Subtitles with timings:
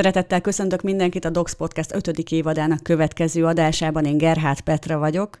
[0.00, 2.08] Szeretettel köszöntök mindenkit a Docs Podcast 5.
[2.18, 4.04] évadának következő adásában.
[4.04, 5.38] Én Gerhát Petra vagyok.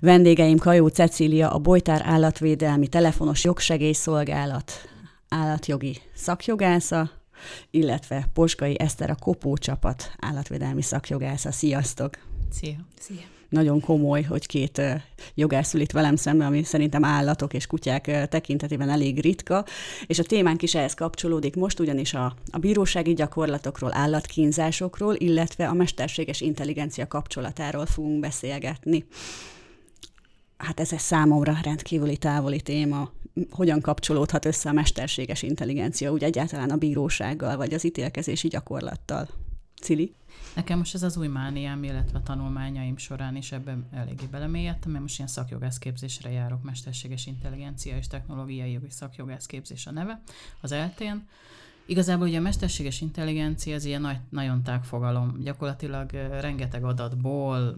[0.00, 4.72] Vendégeim Kajó Cecília, a Bojtár Állatvédelmi Telefonos Jogsegélyszolgálat
[5.28, 7.10] állatjogi szakjogásza,
[7.70, 11.52] illetve Poskai Eszter a Kopó csapat állatvédelmi szakjogásza.
[11.52, 12.18] Sziasztok!
[12.50, 12.76] Szia!
[13.00, 13.35] Szia!
[13.48, 14.82] Nagyon komoly, hogy két
[15.34, 19.64] jogász ül itt velem szemben, ami szerintem állatok és kutyák tekintetében elég ritka,
[20.06, 25.72] és a témánk is ehhez kapcsolódik most, ugyanis a, a bírósági gyakorlatokról, állatkínzásokról, illetve a
[25.72, 29.06] mesterséges intelligencia kapcsolatáról fogunk beszélgetni.
[30.56, 33.10] Hát ez egy számomra rendkívüli távoli téma.
[33.50, 39.28] Hogyan kapcsolódhat össze a mesterséges intelligencia úgy egyáltalán a bírósággal, vagy az ítélkezési gyakorlattal?
[39.82, 40.12] Cili?
[40.56, 45.02] Nekem most ez az új mániám, illetve a tanulmányaim során is ebben eléggé belemélyedtem, mert
[45.02, 50.20] most ilyen szakjogászképzésre járok, mesterséges intelligencia és technológiai jogi szakjogászképzés a neve
[50.60, 51.28] az eltén.
[51.86, 55.36] Igazából ugye a mesterséges intelligencia az ilyen nagy, nagyon tág fogalom.
[55.42, 57.76] Gyakorlatilag rengeteg adatból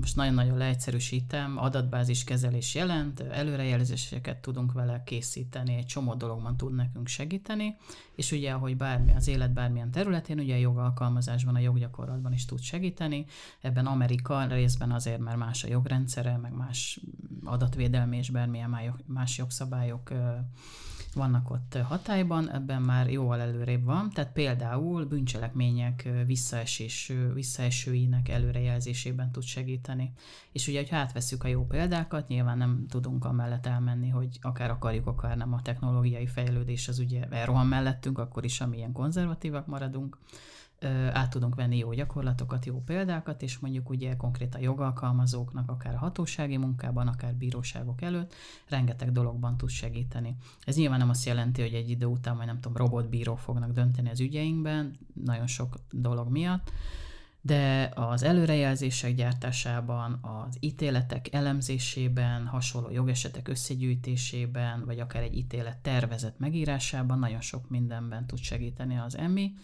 [0.00, 7.06] most nagyon-nagyon leegyszerűsítem, adatbázis kezelés jelent, előrejelzéseket tudunk vele készíteni, egy csomó dologban tud nekünk
[7.06, 7.76] segíteni,
[8.14, 12.60] és ugye, ahogy bármi, az élet bármilyen területén, ugye a jogalkalmazásban, a joggyakorlatban is tud
[12.60, 13.26] segíteni.
[13.60, 17.00] Ebben Amerika részben azért, mert más a jogrendszere, meg más
[17.44, 20.12] adatvédelmi és bármilyen más jogszabályok
[21.16, 29.42] vannak ott hatályban, ebben már jóval előrébb van, tehát például bűncselekmények visszaesés, visszaesőinek előrejelzésében tud
[29.42, 30.12] segíteni.
[30.52, 35.06] És ugye, ha átveszük a jó példákat, nyilván nem tudunk amellett elmenni, hogy akár akarjuk,
[35.06, 35.52] akár nem.
[35.52, 40.18] A technológiai fejlődés az ugye elrohan mellettünk, akkor is amilyen konzervatívak maradunk
[41.12, 46.56] át tudunk venni jó gyakorlatokat, jó példákat, és mondjuk ugye konkrétan jogalkalmazóknak, akár a hatósági
[46.56, 48.34] munkában, akár bíróságok előtt,
[48.68, 50.36] rengeteg dologban tud segíteni.
[50.64, 54.10] Ez nyilván nem azt jelenti, hogy egy idő után, vagy nem tudom, robotbíró fognak dönteni
[54.10, 56.70] az ügyeinkben, nagyon sok dolog miatt,
[57.40, 66.38] de az előrejelzések gyártásában, az ítéletek elemzésében, hasonló jogesetek összegyűjtésében, vagy akár egy ítélet tervezet
[66.38, 69.54] megírásában nagyon sok mindenben tud segíteni az EMI,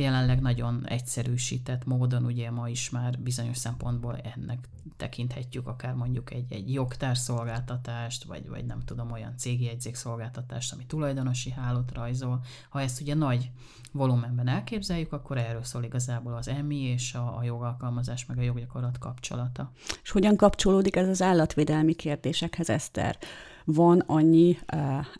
[0.00, 6.52] jelenleg nagyon egyszerűsített módon, ugye ma is már bizonyos szempontból ennek tekinthetjük akár mondjuk egy,
[6.52, 12.40] egy jogtárszolgáltatást, vagy, vagy nem tudom, olyan cégi szolgáltatást, ami tulajdonosi hálót rajzol.
[12.68, 13.50] Ha ezt ugye nagy
[13.92, 18.98] volumenben elképzeljük, akkor erről szól igazából az EMI és a, a jogalkalmazás meg a joggyakorlat
[18.98, 19.72] kapcsolata.
[20.02, 23.18] És hogyan kapcsolódik ez az állatvédelmi kérdésekhez, Eszter?
[23.64, 24.58] Van annyi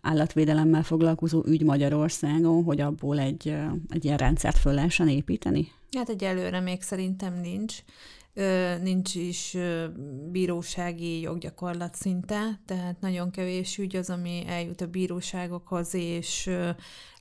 [0.01, 3.55] állatvédelemmel foglalkozó ügy Magyarországon, hogy abból egy,
[3.89, 5.73] egy ilyen rendszert föl lehessen építeni?
[5.97, 7.75] Hát egyelőre még szerintem nincs.
[8.83, 9.57] Nincs is
[10.31, 16.51] bírósági joggyakorlat szinte, tehát nagyon kevés ügy az, ami eljut a bíróságokhoz, és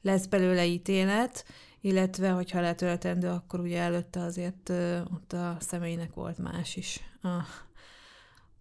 [0.01, 1.45] lesz belőle ítélet,
[1.81, 4.69] illetve, hogyha letöltendő, akkor ugye előtte azért
[5.13, 7.67] ott a személynek volt más is a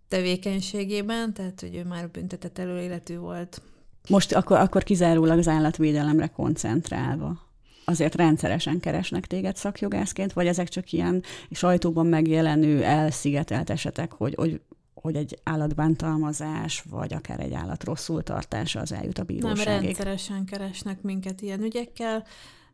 [0.08, 3.62] tevékenységében, tehát hogy ő már büntetett előéletű volt.
[4.08, 7.46] Most akkor, akkor kizárólag az állatvédelemre koncentrálva
[7.88, 14.60] azért rendszeresen keresnek téged szakjogászként, vagy ezek csak ilyen sajtóban megjelenő elszigetelt esetek, hogy, hogy,
[14.94, 19.66] hogy egy állatbántalmazás, vagy akár egy állat rosszul tartása az eljut a bíróságig?
[19.66, 22.24] Nem, rendszeresen keresnek minket ilyen ügyekkel,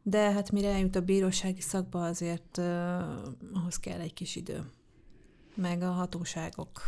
[0.03, 2.65] de hát mire eljut a bírósági szakba, azért uh,
[3.53, 4.65] ahhoz kell egy kis idő.
[5.55, 6.83] Meg a hatóságok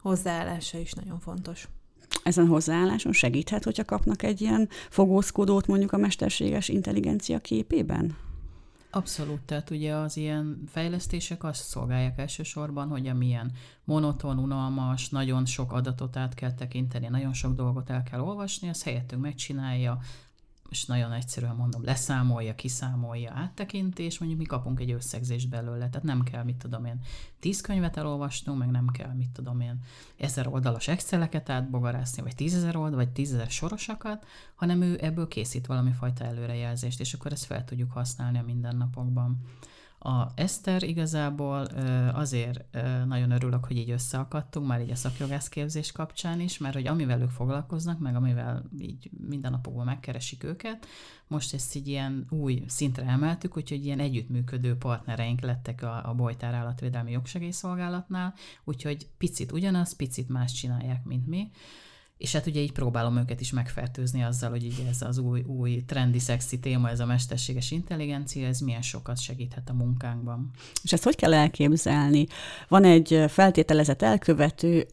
[0.00, 1.68] hozzáállása is nagyon fontos.
[2.22, 8.16] Ezen hozzáálláson segíthet, hogyha kapnak egy ilyen fogózkodót mondjuk a mesterséges intelligencia képében?
[8.90, 13.52] Abszolút, tehát ugye az ilyen fejlesztések azt szolgálják elsősorban, hogy amilyen
[13.84, 18.82] monoton, unalmas, nagyon sok adatot át kell tekinteni, nagyon sok dolgot el kell olvasni, azt
[18.82, 19.98] helyettünk megcsinálja,
[20.68, 25.88] most nagyon egyszerűen mondom, leszámolja, kiszámolja, áttekinti, és mondjuk mi kapunk egy összegzést belőle.
[25.88, 27.00] Tehát nem kell, mit tudom én,
[27.40, 29.80] tíz könyvet elolvasnunk, meg nem kell, mit tudom én,
[30.16, 35.92] ezer oldalas exceleket átbogarászni, vagy tízezer oldal, vagy tízezer sorosakat, hanem ő ebből készít valami
[35.92, 39.40] fajta előrejelzést, és akkor ezt fel tudjuk használni a mindennapokban.
[39.98, 41.60] A Eszter igazából
[42.14, 42.64] azért
[43.06, 47.30] nagyon örülök, hogy így összeakadtunk, már így a szakjogászképzés kapcsán is, mert hogy amivel ők
[47.30, 50.86] foglalkoznak, meg amivel így mindennapokban megkeresik őket,
[51.26, 56.54] most ezt így ilyen új szintre emeltük, úgyhogy ilyen együttműködő partnereink lettek a, a Bojtár
[56.54, 58.34] Állatvédelmi Jogsegélyszolgálatnál,
[58.64, 61.50] úgyhogy picit ugyanaz, picit más csinálják, mint mi.
[62.18, 65.84] És hát ugye így próbálom őket is megfertőzni azzal, hogy így ez az új, új
[65.86, 70.50] trendi, szexi téma, ez a mesterséges intelligencia, ez milyen sokat segíthet a munkánkban.
[70.82, 72.26] És ezt hogy kell elképzelni?
[72.68, 74.86] Van egy feltételezett elkövető,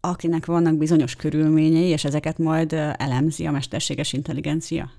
[0.00, 4.90] akinek vannak bizonyos körülményei, és ezeket majd elemzi a mesterséges intelligencia?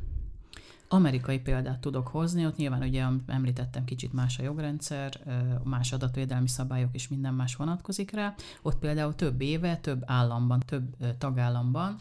[0.93, 5.19] Amerikai példát tudok hozni, ott nyilván ugye említettem kicsit más a jogrendszer,
[5.63, 8.35] más adatvédelmi szabályok és minden más vonatkozik rá.
[8.61, 11.99] Ott például több éve, több államban, több tagállamban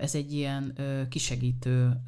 [0.00, 0.74] ez egy ilyen
[1.08, 2.00] kisegítő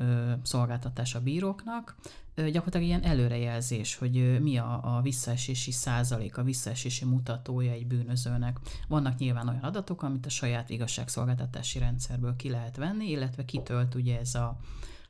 [0.43, 1.97] szolgáltatás a bíróknak,
[2.35, 8.59] gyakorlatilag ilyen előrejelzés, hogy mi a, a visszaesési százalék, a visszaesési mutatója egy bűnözőnek.
[8.88, 14.19] Vannak nyilván olyan adatok, amit a saját igazságszolgáltatási rendszerből ki lehet venni, illetve kitölt ugye
[14.19, 14.56] ez a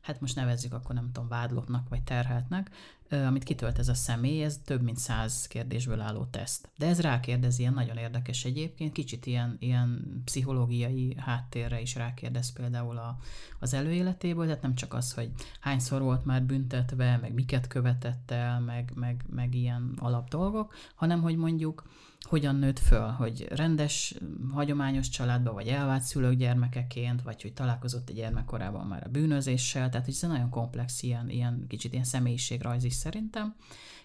[0.06, 2.70] hát most nevezzük akkor nem tudom, vádlottnak vagy terheltnek,
[3.10, 6.68] amit kitölt ez a személy, ez több mint száz kérdésből álló teszt.
[6.78, 12.96] De ez rákérdez, ilyen nagyon érdekes egyébként, kicsit ilyen, ilyen pszichológiai háttérre is rákérdez például
[12.96, 13.18] a,
[13.58, 15.30] az előéletéből, tehát nem csak az, hogy
[15.60, 21.22] hányszor volt már büntetve, meg miket követett el, meg, meg, meg ilyen alap dolgok, hanem
[21.22, 21.84] hogy mondjuk
[22.26, 24.14] hogyan nőtt föl, hogy rendes,
[24.52, 30.04] hagyományos családba, vagy elvált szülők gyermekeként, vagy hogy találkozott egy gyermekkorában már a bűnözéssel, tehát
[30.04, 33.54] hogy ez nagyon komplex, ilyen, ilyen kicsit ilyen személyiségrajz is szerintem.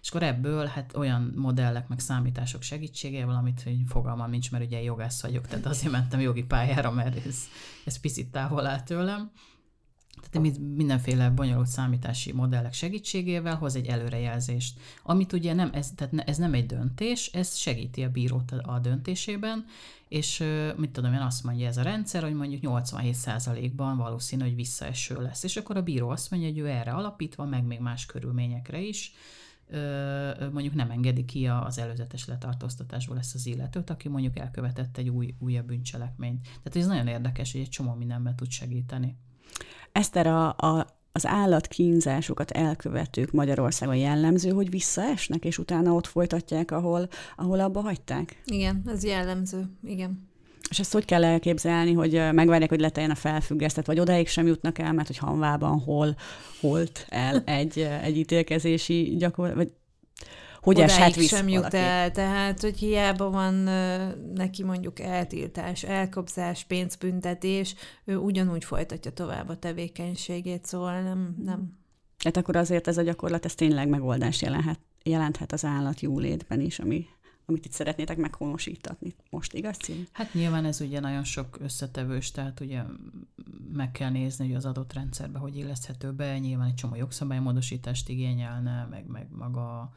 [0.02, 4.82] És akkor ebből hát olyan modellek, meg számítások segítségével, amit hogy fogalmam nincs, mert ugye
[4.82, 7.38] jogász vagyok, tehát azért mentem jogi pályára, mert ez,
[7.86, 9.32] ez picit távol áll tőlem.
[10.30, 16.38] Tehát mindenféle bonyolult számítási modellek segítségével hoz egy előrejelzést, amit ugye nem, ez, tehát ez
[16.38, 19.66] nem egy döntés, ez segíti a bírót a döntésében,
[20.08, 20.44] és
[20.78, 25.44] mit tudom én, azt mondja ez a rendszer, hogy mondjuk 87%-ban valószínű, hogy visszaeső lesz.
[25.44, 29.14] És akkor a bíró azt mondja, hogy ő erre alapítva, meg még más körülményekre is,
[30.52, 35.36] mondjuk nem engedi ki az előzetes letartóztatásból ezt az illetőt, aki mondjuk elkövetett egy új,
[35.40, 36.42] újabb bűncselekményt.
[36.42, 39.16] Tehát ez nagyon érdekes, hogy egy csomó mindenben tud segíteni.
[39.92, 47.08] Eszter, a, a, az állatkínzásokat elkövetők Magyarországon jellemző, hogy visszaesnek, és utána ott folytatják, ahol,
[47.36, 48.42] ahol abba hagyták?
[48.46, 50.30] Igen, ez jellemző, igen.
[50.70, 54.80] És ezt hogy kell elképzelni, hogy megvárják, hogy leteljen a felfüggesztet, vagy odáig sem jutnak
[54.80, 56.16] el, mert hogy hanvában hol
[56.60, 59.72] holt el egy, egy ítélkezési gyakorlat, vagy
[60.62, 63.54] hogy eshet vissza sem jut el, tehát hogy hiába van
[64.36, 67.76] neki mondjuk eltiltás, elkobzás, pénzbüntetés,
[68.06, 71.80] ő ugyanúgy folytatja tovább a tevékenységét, szóval nem, nem.
[72.24, 76.80] Hát akkor azért ez a gyakorlat, ez tényleg megoldás jelenthet, jelenthet az állat jólétben is,
[76.80, 77.08] ami
[77.46, 80.08] amit itt szeretnétek meghonosítatni most, igaz cím?
[80.12, 82.82] Hát nyilván ez ugye nagyon sok összetevős, tehát ugye
[83.74, 88.88] meg kell nézni, hogy az adott rendszerbe hogy illeszthető be, nyilván egy csomó jogszabálymódosítást igényelne,
[88.90, 89.94] meg, meg maga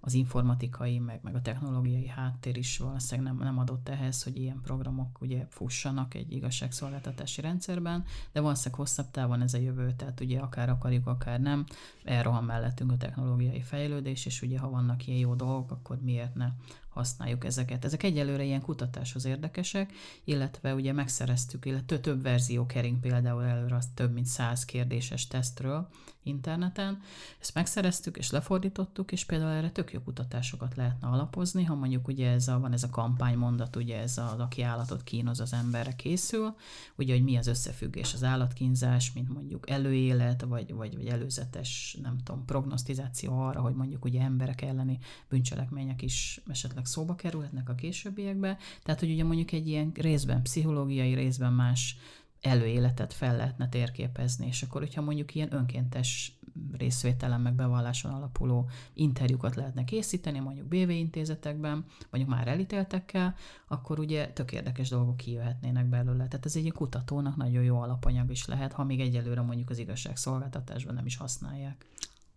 [0.00, 4.60] az informatikai, meg, meg a technológiai háttér is valószínűleg nem, nem adott ehhez, hogy ilyen
[4.62, 10.38] programok ugye fussanak egy igazságszolgáltatási rendszerben, de valószínűleg hosszabb távon ez a jövő, tehát ugye
[10.38, 11.66] akár akarjuk, akár nem,
[12.04, 16.48] elrohan mellettünk a technológiai fejlődés, és ugye ha vannak ilyen jó dolgok, akkor miért ne
[16.88, 17.84] használjuk ezeket.
[17.84, 19.92] Ezek egyelőre ilyen kutatáshoz érdekesek,
[20.24, 25.88] illetve ugye megszereztük, illetve több verzió kering például előre az több mint száz kérdéses tesztről
[26.28, 27.00] interneten.
[27.40, 32.30] Ezt megszereztük és lefordítottuk, és például erre tök jó kutatásokat lehetne alapozni, ha mondjuk ugye
[32.30, 36.54] ez a, van ez a kampánymondat, ugye ez az, aki állatot kínoz az emberre készül,
[36.96, 42.18] ugye, hogy mi az összefüggés az állatkínzás, mint mondjuk előélet, vagy, vagy, vagy előzetes, nem
[42.24, 48.58] tudom, prognosztizáció arra, hogy mondjuk ugye emberek elleni bűncselekmények is esetleg szóba kerülhetnek a későbbiekbe.
[48.82, 51.96] Tehát, hogy ugye mondjuk egy ilyen részben pszichológiai, részben más
[52.40, 56.38] előéletet fel lehetne térképezni, és akkor, hogyha mondjuk ilyen önkéntes
[56.78, 63.34] részvételen meg bevalláson alapuló interjúkat lehetne készíteni, mondjuk BV intézetekben, mondjuk már elítéltekkel,
[63.68, 66.28] akkor ugye tök érdekes dolgok kijöhetnének belőle.
[66.28, 70.94] Tehát ez egy kutatónak nagyon jó alapanyag is lehet, ha még egyelőre mondjuk az igazságszolgáltatásban
[70.94, 71.86] nem is használják.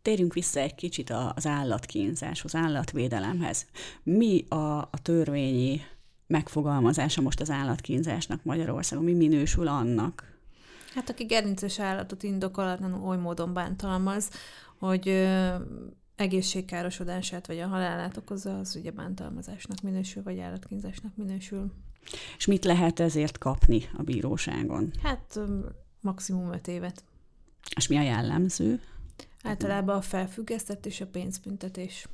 [0.02, 3.66] Térjünk vissza egy kicsit az állatkínzáshoz, állatvédelemhez.
[4.04, 5.82] Mi a, a törvényi
[6.32, 9.06] megfogalmazása most az állatkínzásnak Magyarországon?
[9.06, 10.40] Mi minősül annak?
[10.94, 14.30] Hát aki gerinces állatot indokolatlanul oly módon bántalmaz,
[14.80, 15.56] hogy ö,
[16.16, 21.72] egészségkárosodását vagy a halálát okozza, az ugye bántalmazásnak minősül, vagy állatkínzásnak minősül.
[22.38, 24.92] És mit lehet ezért kapni a bíróságon?
[25.04, 25.60] Hát ö,
[26.02, 27.04] maximum öt évet.
[27.76, 28.82] És mi a jellemző?
[29.44, 32.08] Általában a felfüggesztett és a pénzbüntetés.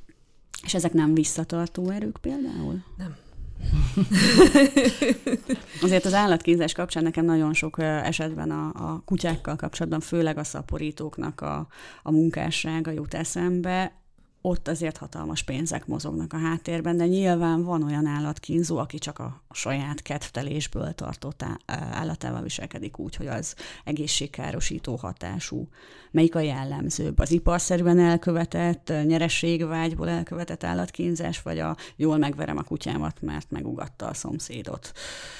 [0.62, 2.84] És ezek nem visszatartó erők például?
[2.96, 3.16] Nem.
[5.82, 11.40] Azért az állatkínzás kapcsán nekem nagyon sok esetben a, a kutyákkal kapcsolatban, főleg a szaporítóknak
[11.40, 11.66] a,
[12.02, 13.92] a munkássága jut eszembe
[14.40, 19.42] ott azért hatalmas pénzek mozognak a háttérben, de nyilván van olyan állatkínzó, aki csak a
[19.50, 23.54] saját kedvtelésből tartott állatával viselkedik úgy, hogy az
[23.84, 25.68] egészségkárosító hatású.
[26.10, 27.18] Melyik a jellemzőbb?
[27.18, 34.14] Az iparszerűen elkövetett, nyerességvágyból elkövetett állatkínzás, vagy a jól megverem a kutyámat, mert megugatta a
[34.14, 34.92] szomszédot?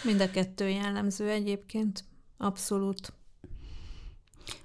[0.05, 2.05] Mind a kettő jellemző egyébként.
[2.37, 3.12] Abszolút.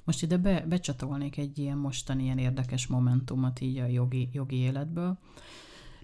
[0.04, 5.18] Most ide be, becsatolnék egy ilyen mostani ilyen érdekes momentumot így a jogi, jogi életből.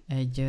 [0.06, 0.46] Egy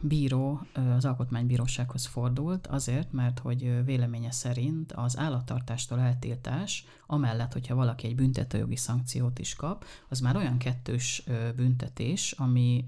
[0.00, 8.06] bíró az alkotmánybírósághoz fordult azért, mert hogy véleménye szerint az állattartástól eltiltás, amellett, hogyha valaki
[8.06, 12.84] egy büntetőjogi szankciót is kap, az már olyan kettős ö, büntetés, ami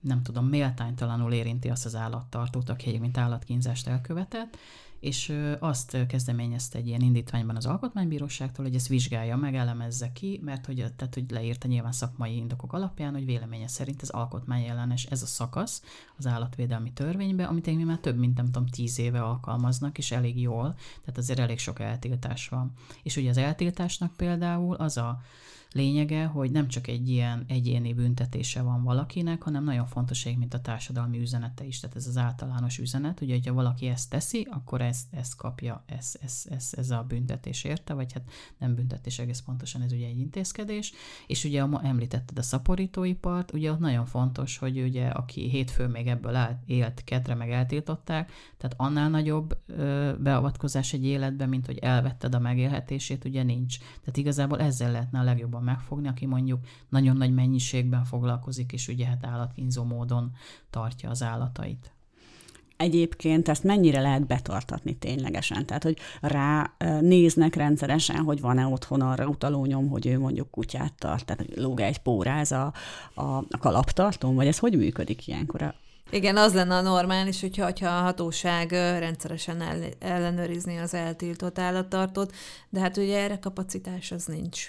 [0.00, 4.56] nem tudom, méltánytalanul érinti azt az állattartót, aki mint állatkínzást elkövetett,
[5.00, 10.66] és azt kezdeményezte egy ilyen indítványban az Alkotmánybíróságtól, hogy ezt vizsgálja meg, elemezze ki, mert
[10.66, 15.26] hogy, tehát, hogy leírta nyilván szakmai indokok alapján, hogy véleménye szerint ez alkotmányellenes ez a
[15.26, 15.82] szakasz
[16.18, 20.40] az állatvédelmi törvénybe, amit én már több mint nem tudom tíz éve alkalmaznak, és elég
[20.40, 22.72] jól, tehát azért elég sok eltiltás van.
[23.02, 25.20] És ugye az eltiltásnak például az a
[25.76, 30.54] lényege, hogy nem csak egy ilyen egyéni büntetése van valakinek, hanem nagyon fontos egy, mint
[30.54, 34.80] a társadalmi üzenete is, tehát ez az általános üzenet, ugye, hogyha valaki ezt teszi, akkor
[34.80, 39.40] ezt, ezt kapja, ez, ez, ez, ez a büntetés érte, vagy hát nem büntetés egész
[39.40, 40.92] pontosan, ez ugye egy intézkedés,
[41.26, 46.06] és ugye ma említetted a szaporítóipart, ugye ott nagyon fontos, hogy ugye aki hétfő még
[46.06, 51.78] ebből áll, élt, kedre meg eltiltották, tehát annál nagyobb ö, beavatkozás egy életbe, mint hogy
[51.78, 53.78] elvetted a megélhetését, ugye nincs.
[53.78, 59.06] Tehát igazából ezzel lehetne a legjobban megfogni, aki mondjuk nagyon nagy mennyiségben foglalkozik, és ugye
[59.06, 60.32] hát állatkínzó módon
[60.70, 61.90] tartja az állatait.
[62.76, 65.66] Egyébként ezt mennyire lehet betartatni ténylegesen?
[65.66, 70.94] Tehát, hogy rá néznek rendszeresen, hogy van-e otthon arra utaló nyom, hogy ő mondjuk kutyát
[70.98, 72.72] tart, tehát lóg egy póráz a,
[73.14, 75.74] a, a kalaptartón, vagy ez hogy működik ilyenkor?
[76.10, 79.62] Igen, az lenne a normális, hogyha, hogyha a hatóság rendszeresen
[79.98, 82.34] ellenőrizni az eltiltott állattartót,
[82.68, 84.68] de hát ugye erre kapacitás az nincs.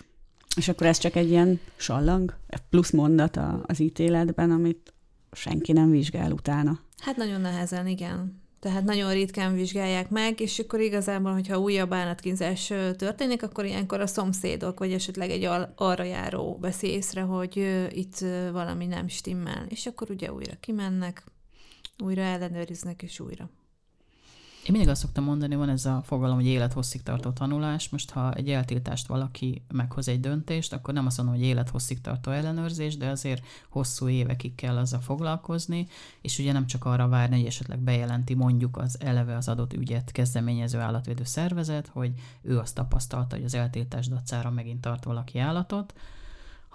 [0.57, 2.35] És akkor ez csak egy ilyen sallang,
[2.69, 4.93] plusz mondat az ítéletben, amit
[5.31, 6.79] senki nem vizsgál utána.
[6.97, 8.41] Hát nagyon nehezen, igen.
[8.59, 14.07] Tehát nagyon ritkán vizsgálják meg, és akkor igazából, hogyha újabb állatkínzás történik, akkor ilyenkor a
[14.07, 18.17] szomszédok, vagy esetleg egy arra járó veszi észre, hogy itt
[18.51, 21.23] valami nem stimmel, és akkor ugye újra kimennek,
[22.03, 23.49] újra ellenőriznek, és újra.
[24.67, 27.89] Én mindig azt szoktam mondani, van ez a fogalom, hogy élethosszig tartó tanulás.
[27.89, 32.31] Most, ha egy eltiltást valaki meghoz egy döntést, akkor nem azt mondom, hogy élethosszig tartó
[32.31, 35.87] ellenőrzés, de azért hosszú évekig kell azzal foglalkozni,
[36.21, 40.11] és ugye nem csak arra várni, hogy esetleg bejelenti mondjuk az eleve az adott ügyet
[40.11, 45.93] kezdeményező állatvédő szervezet, hogy ő azt tapasztalta, hogy az eltiltás dacára megint tart valaki állatot,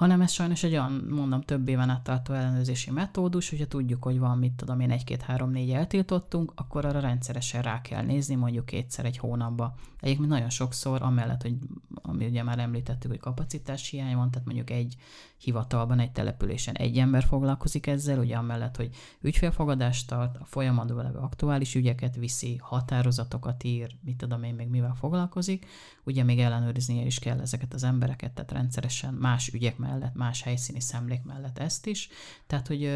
[0.03, 4.19] hanem ez sajnos egy olyan, mondom, több éven át tartó ellenőrzési metódus, hogyha tudjuk, hogy
[4.19, 9.19] van, mit tudom én, egy-két-három-négy eltiltottunk, akkor arra rendszeresen rá kell nézni, mondjuk kétszer egy
[9.19, 9.75] hónapba.
[10.03, 11.55] Egyébként nagyon sokszor, amellett, hogy
[11.95, 14.97] ami ugye már említettük, hogy kapacitás hiány van, tehát mondjuk egy
[15.37, 21.19] hivatalban, egy településen egy ember foglalkozik ezzel, ugye amellett, hogy ügyfélfogadást tart, a folyamatban levő
[21.19, 25.67] aktuális ügyeket viszi, határozatokat ír, mit tudom én még mivel foglalkozik,
[26.05, 30.81] ugye még ellenőriznie is kell ezeket az embereket, tehát rendszeresen más ügyek mellett, más helyszíni
[30.81, 32.09] szemlék mellett ezt is,
[32.47, 32.91] tehát hogy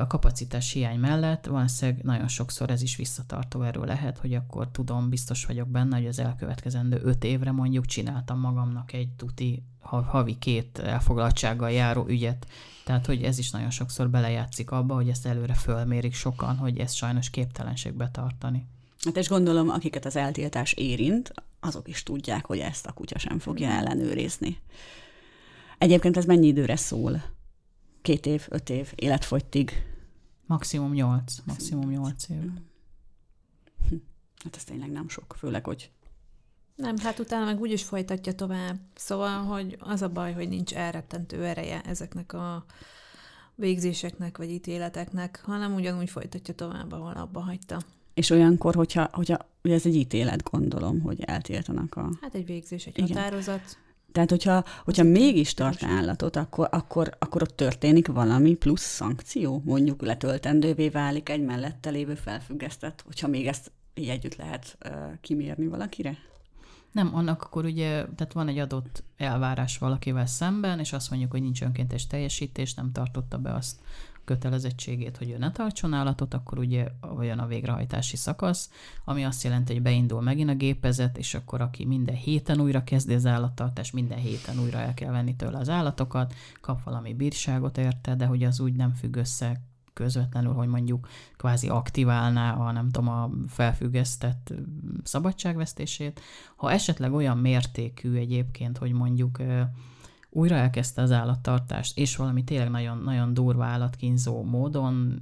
[0.00, 5.08] a kapacitás hiány mellett valószínűleg nagyon sokszor ez is visszatartó erő lehet, hogy akkor tudom,
[5.08, 10.78] biztos vagyok benne, hogy az elkövetkezendő öt évre mondjuk csináltam magamnak egy tuti havi két
[10.78, 12.46] elfoglaltsággal járó ügyet.
[12.84, 16.94] Tehát, hogy ez is nagyon sokszor belejátszik abba, hogy ezt előre fölmérik sokan, hogy ezt
[16.94, 18.66] sajnos képtelenség betartani.
[19.04, 23.38] Hát és gondolom, akiket az eltiltás érint, azok is tudják, hogy ezt a kutya sem
[23.38, 24.58] fogja ellenőrizni.
[25.78, 27.22] Egyébként ez mennyi időre szól?
[28.02, 29.86] Két év, öt év, életfogytig?
[30.46, 31.34] Maximum nyolc.
[31.44, 32.42] Maximum nyolc év.
[33.88, 33.96] Hm.
[34.44, 35.90] Hát ez tényleg nem sok, főleg, hogy
[36.80, 38.76] nem, hát utána meg úgyis folytatja tovább.
[38.94, 42.64] Szóval, hogy az a baj, hogy nincs elrettentő ereje ezeknek a
[43.54, 47.80] végzéseknek vagy ítéleteknek, hanem ugyanúgy folytatja tovább, ahol abba hagyta.
[48.14, 52.10] És olyankor, hogyha, hogyha ugye ez egy ítélet, gondolom, hogy eltiltanak a...
[52.20, 53.16] Hát egy végzés, egy Igen.
[53.16, 53.78] határozat.
[54.12, 60.02] Tehát, hogyha, hogyha mégis tart állatot, akkor, akkor, akkor ott történik valami plusz szankció, mondjuk
[60.02, 66.16] letöltendővé válik egy mellette lévő felfüggesztett, hogyha még ezt így együtt lehet uh, kimérni valakire?
[66.92, 71.42] Nem, annak akkor ugye, tehát van egy adott elvárás valakivel szemben, és azt mondjuk, hogy
[71.42, 73.80] nincs önkéntes teljesítés, nem tartotta be azt
[74.30, 78.70] kötelezettségét, hogy ő ne tartson állatot, akkor ugye olyan a végrehajtási szakasz,
[79.04, 83.14] ami azt jelenti, hogy beindul megint a gépezet, és akkor aki minden héten újra kezdi
[83.14, 88.14] az állattartást, minden héten újra el kell venni tőle az állatokat, kap valami bírságot érte,
[88.14, 89.60] de hogy az úgy nem függ össze
[89.92, 94.52] közvetlenül, hogy mondjuk kvázi aktiválná a nem tudom, a felfüggesztett
[95.02, 96.20] szabadságvesztését.
[96.56, 99.38] Ha esetleg olyan mértékű egyébként, hogy mondjuk
[100.30, 105.18] újra elkezdte az állattartást, és valami tényleg nagyon, nagyon durva állatkínzó módon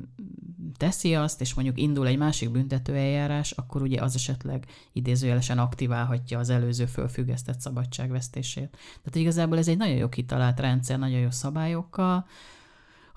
[0.77, 6.51] teszi azt, és mondjuk indul egy másik büntetőeljárás, akkor ugye az esetleg idézőjelesen aktiválhatja az
[6.51, 8.71] előző fölfüggesztett szabadságvesztését.
[8.71, 12.27] Tehát igazából ez egy nagyon jó kitalált rendszer, nagyon jó szabályokkal,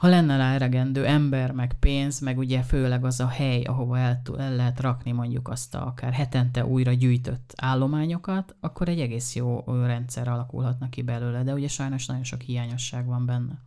[0.01, 4.22] ha lenne rá elegendő ember, meg pénz, meg ugye főleg az a hely, ahova el,
[4.38, 9.63] el lehet rakni mondjuk azt a akár hetente újra gyűjtött állományokat, akkor egy egész jó
[9.65, 13.60] rendszer alakulhatna ki belőle, de ugye sajnos nagyon sok hiányosság van benne.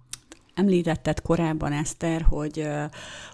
[0.55, 2.69] Említetted korábban, Eszter, hogy,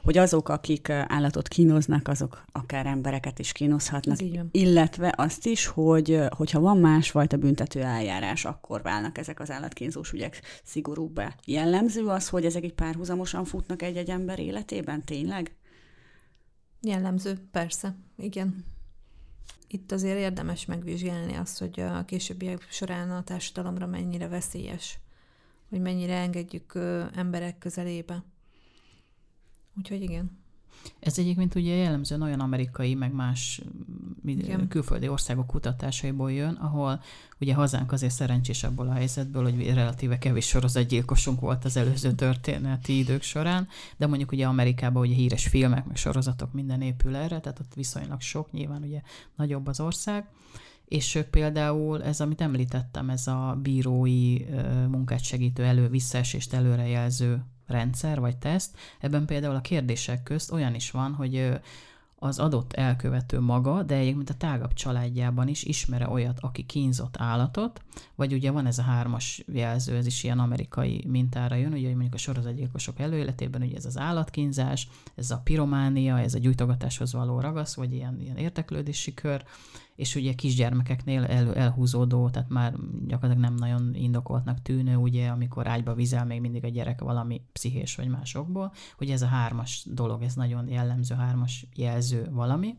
[0.03, 4.19] hogy azok, akik állatot kínoznak, azok akár embereket is kínozhatnak,
[4.51, 10.41] illetve azt is, hogy hogyha van másfajta büntető eljárás, akkor válnak ezek az állatkínzós ügyek
[10.65, 11.35] szigorúbbá.
[11.45, 15.55] Jellemző az, hogy ezek egy párhuzamosan futnak egy-egy ember életében, tényleg?
[16.81, 18.65] Jellemző, persze, igen.
[19.69, 24.99] Itt azért érdemes megvizsgálni azt, hogy a későbbiek során a társadalomra mennyire veszélyes
[25.71, 26.79] hogy mennyire engedjük
[27.15, 28.25] emberek közelébe.
[29.79, 30.39] Úgyhogy igen.
[31.01, 33.61] Ez egyébként ugye jellemzően olyan amerikai, meg más
[34.25, 34.69] Igen.
[34.69, 37.03] külföldi országok kutatásaiból jön, ahol
[37.41, 42.99] ugye hazánk azért szerencsés abból a helyzetből, hogy relatíve kevés sorozatgyilkosunk volt az előző történeti
[42.99, 47.61] idők során, de mondjuk ugye Amerikában ugye híres filmek, meg sorozatok minden épül erre, tehát
[47.61, 49.01] ott viszonylag sok, nyilván ugye
[49.37, 50.29] nagyobb az ország,
[50.91, 54.45] és ők például, ez amit említettem, ez a bírói
[54.89, 61.13] munkát segítő elő-visszaesést előrejelző rendszer vagy teszt, ebben például a kérdések közt olyan is van,
[61.13, 61.61] hogy
[62.23, 67.83] az adott elkövető maga, de egyébként a tágabb családjában is ismere olyat, aki kínzott állatot,
[68.15, 72.15] vagy ugye van ez a hármas jelző, ez is ilyen amerikai mintára jön, ugye mondjuk
[72.15, 77.75] a sorozatgyilkosok előéletében ugye ez az állatkínzás, ez a pirománia, ez a gyújtogatáshoz való ragasz,
[77.75, 79.45] vagy ilyen, ilyen érteklődési kör,
[80.01, 82.75] és ugye kisgyermekeknél el, elhúzódó, tehát már
[83.07, 87.97] gyakorlatilag nem nagyon indokoltnak tűnő, ugye, amikor ágyba vizel még mindig a gyerek valami pszichés
[87.97, 92.75] vagy másokból, hogy ez a hármas dolog, ez nagyon jellemző hármas jelző valami,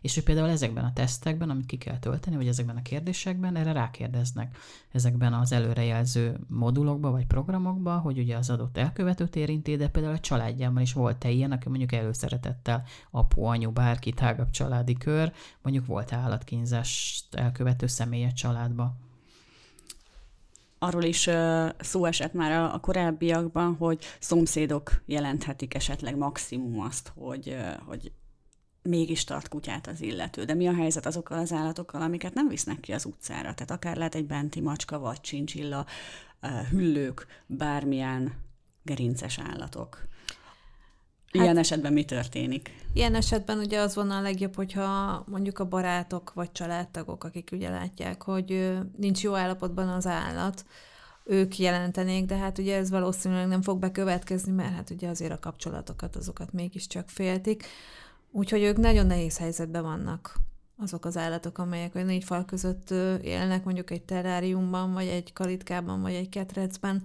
[0.00, 3.72] és hogy például ezekben a tesztekben, amit ki kell tölteni, vagy ezekben a kérdésekben, erre
[3.72, 4.56] rákérdeznek
[4.92, 10.20] ezekben az előrejelző modulokba vagy programokba, hogy ugye az adott elkövetőt érinti, de például a
[10.20, 15.32] családjában is volt-e ilyen, aki mondjuk előszeretettel apu, anyu, bárki, tágabb családi kör,
[15.62, 16.12] mondjuk volt
[16.62, 18.94] állatkínzást elkövető személy a családba
[20.78, 21.28] arról is
[21.78, 28.12] szó esett már a, korábbiakban, hogy szomszédok jelenthetik esetleg maximum azt, hogy, hogy
[28.82, 30.44] mégis tart kutyát az illető.
[30.44, 33.54] De mi a helyzet azokkal az állatokkal, amiket nem visznek ki az utcára?
[33.54, 35.86] Tehát akár lehet egy benti macska, vagy csincsilla,
[36.70, 38.32] hüllők, bármilyen
[38.82, 40.08] gerinces állatok.
[41.32, 42.70] Ilyen hát, esetben mi történik?
[42.92, 47.70] Ilyen esetben ugye az volna a legjobb, hogyha mondjuk a barátok vagy családtagok, akik ugye
[47.70, 50.64] látják, hogy nincs jó állapotban az állat,
[51.24, 55.38] ők jelentenék, de hát ugye ez valószínűleg nem fog bekövetkezni, mert hát ugye azért a
[55.38, 57.64] kapcsolatokat, azokat mégiscsak féltik.
[58.30, 60.34] Úgyhogy ők nagyon nehéz helyzetben vannak
[60.76, 62.90] azok az állatok, amelyek a négy fal között
[63.22, 67.02] élnek, mondjuk egy terráriumban, vagy egy kalitkában, vagy egy ketrecben.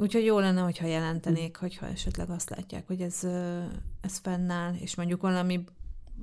[0.00, 3.24] Úgyhogy jó lenne, hogyha jelentenék, hogyha esetleg azt látják, hogy ez,
[4.00, 5.64] ez fennáll, és mondjuk valami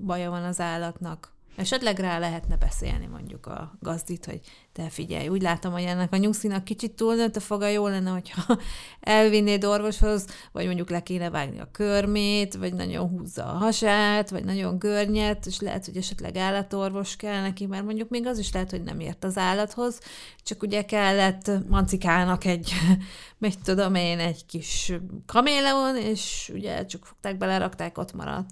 [0.05, 4.39] baja van az állatnak, Esetleg rá lehetne beszélni mondjuk a gazdit, hogy
[4.73, 8.57] te figyelj, úgy látom, hogy ennek a nyugszinak kicsit túlnőtt a foga, jó lenne, hogyha
[8.99, 14.43] elvinnéd orvoshoz, vagy mondjuk le kéne vágni a körmét, vagy nagyon húzza a hasát, vagy
[14.43, 18.69] nagyon görnyet, és lehet, hogy esetleg állatorvos kell neki, mert mondjuk még az is lehet,
[18.69, 19.99] hogy nem ért az állathoz,
[20.43, 22.71] csak ugye kellett mancikának egy,
[23.37, 24.93] mit tudom én, egy kis
[25.25, 28.49] kaméleon, és ugye csak fogták, belerakták, ott maradt.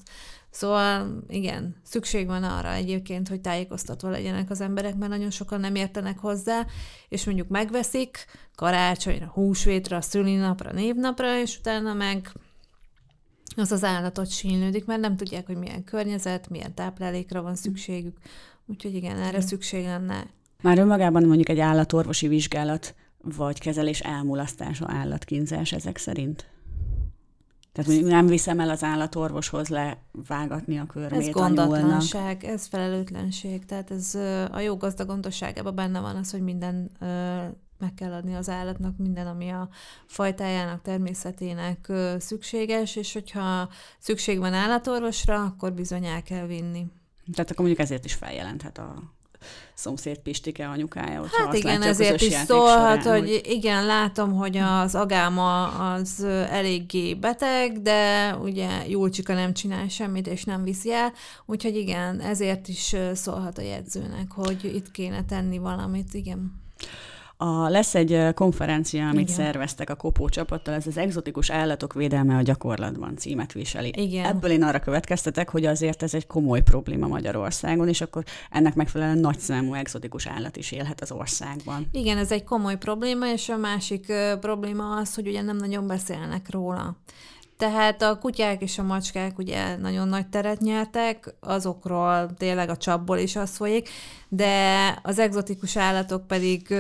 [0.53, 5.75] Szóval igen, szükség van arra egyébként, hogy tájékoztatva legyenek az emberek, mert nagyon sokan nem
[5.75, 6.65] értenek hozzá,
[7.09, 12.31] és mondjuk megveszik karácsonyra, húsvétra, szülinapra, névnapra, és utána meg
[13.55, 18.17] az az állatot sínlődik, mert nem tudják, hogy milyen környezet, milyen táplálékra van szükségük.
[18.65, 20.27] Úgyhogy igen, erre szükség lenne.
[20.61, 26.52] Már önmagában mondjuk egy állatorvosi vizsgálat vagy kezelés elmulasztása, állatkínzás ezek szerint?
[27.73, 33.65] Tehát mondjuk nem viszem el az állatorvoshoz levágatni a körmét Ez gondatlanság, ez felelőtlenség.
[33.65, 34.15] Tehát ez
[34.51, 36.91] a jó gazda gondosságában benne van az, hogy minden
[37.77, 39.69] meg kell adni az állatnak minden, ami a
[40.05, 46.85] fajtájának, természetének szükséges, és hogyha szükség van állatorvosra, akkor bizony el kell vinni.
[47.33, 48.95] Tehát akkor mondjuk ezért is feljelenthet a
[49.73, 53.29] szomszéd Pistike anyukája, hogyha Hát igen, ezért is szólhat, során, hogy...
[53.29, 60.27] hogy igen, látom, hogy az agáma az eléggé beteg, de ugye Julcsika nem csinál semmit,
[60.27, 61.13] és nem viszi el,
[61.45, 66.61] úgyhogy igen, ezért is szólhat a jegyzőnek, hogy itt kéne tenni valamit, igen.
[67.43, 69.35] A, lesz egy konferencia, amit Igen.
[69.35, 73.93] szerveztek a Kopó csapattal, ez az Exotikus Állatok Védelme a gyakorlatban címet viseli.
[73.95, 74.25] Igen.
[74.25, 79.17] Ebből én arra következtetek, hogy azért ez egy komoly probléma Magyarországon, és akkor ennek megfelelően
[79.17, 81.87] nagyszámú exotikus állat is élhet az országban.
[81.91, 85.87] Igen, ez egy komoly probléma, és a másik uh, probléma az, hogy ugye nem nagyon
[85.87, 86.95] beszélnek róla.
[87.63, 93.17] Tehát a kutyák és a macskák ugye nagyon nagy teret nyertek, azokról tényleg a csapból
[93.17, 93.89] is az folyik,
[94.29, 94.55] de
[95.03, 96.71] az egzotikus állatok pedig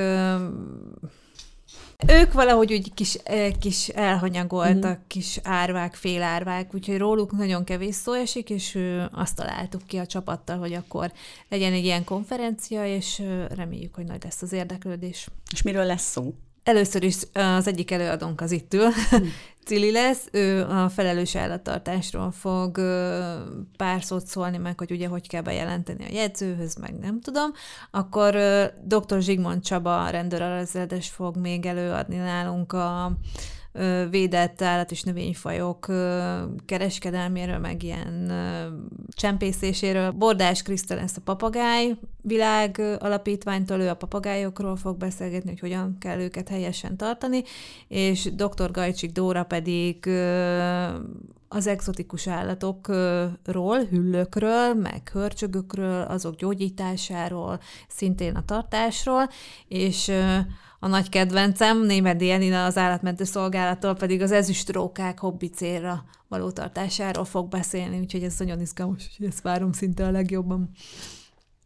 [2.07, 3.17] ők valahogy úgy kis,
[3.59, 5.07] kis elhanyagoltak, mm.
[5.07, 8.79] kis árvák, félárvák, úgyhogy róluk nagyon kevés szó esik, és
[9.11, 11.11] azt találtuk ki a csapattal, hogy akkor
[11.49, 13.21] legyen egy ilyen konferencia, és
[13.55, 15.27] reméljük, hogy nagy lesz az érdeklődés.
[15.51, 16.33] És miről lesz szó?
[16.63, 19.15] Először is az egyik előadónk az itt ül, hm.
[19.65, 22.75] Cili lesz, ő a felelős állattartásról fog
[23.77, 27.51] pár szót szólni meg, hogy ugye hogy kell bejelenteni a jegyzőhöz, meg nem tudom.
[27.91, 28.35] Akkor
[28.83, 29.21] dr.
[29.21, 33.11] Zsigmond Csaba rendőralazredes fog még előadni nálunk a
[34.09, 35.91] védett állat- és növényfajok
[36.65, 38.31] kereskedelméről, meg ilyen
[39.09, 40.11] csempészéséről.
[40.11, 46.19] Bordás Krisztel ezt a papagáj világ alapítványtól, ő a papagájokról fog beszélgetni, hogy hogyan kell
[46.19, 47.43] őket helyesen tartani,
[47.87, 48.71] és dr.
[48.71, 50.09] Gajcsik Dóra pedig
[51.47, 59.29] az exotikus állatokról, hüllőkről, meg hörcsögökről, azok gyógyításáról, szintén a tartásról,
[59.67, 60.11] és
[60.83, 67.25] a nagy kedvencem, Némedi Elina az állatmentő szolgálattól pedig az ezüstrókák hobbi célra való tartásáról
[67.25, 70.69] fog beszélni, úgyhogy ez nagyon izgalmas, és ezt várom szinte a legjobban.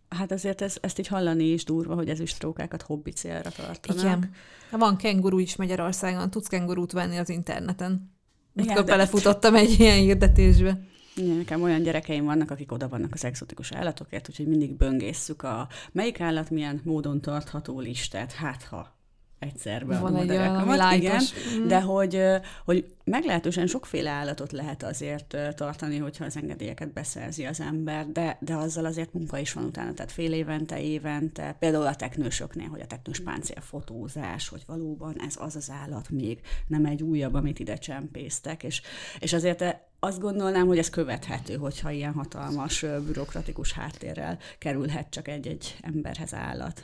[0.09, 4.03] Hát azért ez, ezt így hallani is durva, hogy ezüstrókákat hobbi célra tartanak.
[4.03, 4.31] Igen.
[4.71, 8.11] Van kenguru is Magyarországon, tudsz kengurút venni az interneten.
[8.53, 10.79] Múltkor belefutottam egy ilyen hirdetésbe.
[11.15, 15.67] Igen, nekem olyan gyerekeim vannak, akik oda vannak az exotikus állatokért, úgyhogy mindig böngészszük a
[15.91, 18.96] melyik állat milyen módon tartható listát, hát ha
[19.39, 21.21] egyszer be Van egy olyan igen,
[21.57, 21.67] mm.
[21.67, 22.23] de hogy,
[22.65, 28.55] hogy meglehetősen sokféle állatot lehet azért tartani, hogyha az engedélyeket beszerzi az ember, de, de
[28.55, 32.87] azzal azért munka is van utána, tehát fél évente, évente, például a teknősöknél, hogy a
[32.87, 37.75] teknős páncél fotózás, hogy valóban ez az az állat még, nem egy újabb, amit ide
[37.75, 38.81] csempésztek, és,
[39.19, 39.63] és azért
[39.99, 46.83] azt gondolnám, hogy ez követhető, hogyha ilyen hatalmas bürokratikus háttérrel kerülhet csak egy-egy emberhez állat.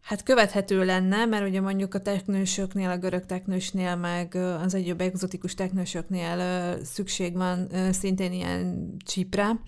[0.00, 5.54] Hát követhető lenne, mert ugye mondjuk a teknősöknél, a görög teknősnél, meg az egyéb egzotikus
[5.54, 6.38] teknősöknél
[6.84, 9.60] szükség van szintén ilyen csípre,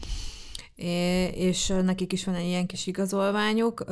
[1.35, 3.85] és nekik is van egy ilyen kis igazolványuk.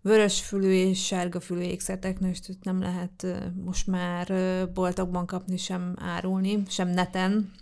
[0.00, 3.26] Vörösfülű és sárgafülű ékszerteknőst nem lehet
[3.64, 4.32] most már
[4.74, 7.52] boltokban kapni, sem árulni, sem neten,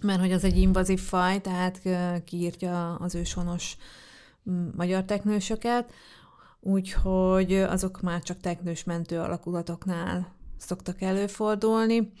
[0.00, 1.80] mert hogy az egy invazív faj, tehát
[2.24, 3.76] kiírtja az őshonos
[4.76, 5.92] magyar teknősöket
[6.64, 12.12] úgyhogy azok már csak teknős mentő alakulatoknál szoktak előfordulni.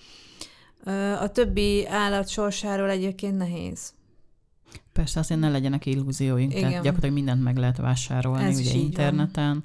[1.20, 3.92] A többi állat sorsáról egyébként nehéz.
[4.92, 6.62] Persze, azért ne legyenek illúzióink, Igen.
[6.62, 9.52] tehát gyakorlatilag mindent meg lehet vásárolni, Ez ugye interneten.
[9.52, 9.64] Van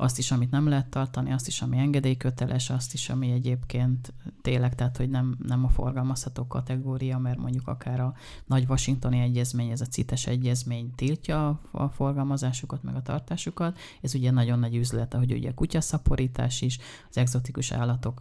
[0.00, 4.74] azt is, amit nem lehet tartani, azt is, ami engedélyköteles, azt is, ami egyébként tényleg,
[4.74, 8.14] tehát hogy nem, nem a forgalmazható kategória, mert mondjuk akár a
[8.46, 13.78] nagy washingtoni egyezmény, ez a CITES egyezmény tiltja a forgalmazásukat, meg a tartásukat.
[14.00, 18.20] Ez ugye nagyon nagy üzlet, ahogy ugye kutyaszaporítás is, az exotikus állatok